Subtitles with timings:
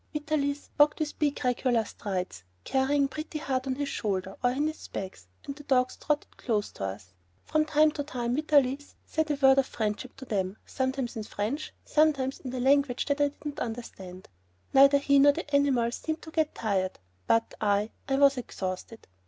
[0.13, 4.87] Vitalis walked with big regular strides, carrying Pretty Heart on his shoulder, or in his
[4.87, 7.13] bag, and the dogs trotted close to us.
[7.43, 11.71] From time to time Vitalis said a word of friendship to them, sometimes in French,
[11.85, 14.27] sometimes in a language that I did not understand.
[14.73, 16.97] Neither he nor the animals seemed to get tired.
[17.27, 17.91] But I...
[18.09, 19.07] I was exhausted.